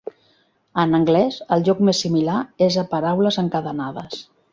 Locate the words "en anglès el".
0.83-1.61